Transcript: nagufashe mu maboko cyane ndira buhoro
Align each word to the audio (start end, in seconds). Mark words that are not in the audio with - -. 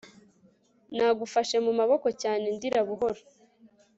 nagufashe 0.95 1.55
mu 1.65 1.71
maboko 1.79 2.07
cyane 2.21 2.45
ndira 2.55 2.81
buhoro 2.87 3.21